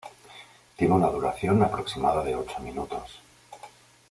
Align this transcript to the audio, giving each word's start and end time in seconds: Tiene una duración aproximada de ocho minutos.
Tiene 0.75 0.95
una 0.95 1.09
duración 1.11 1.61
aproximada 1.61 2.23
de 2.23 2.35
ocho 2.35 2.59
minutos. 2.61 3.19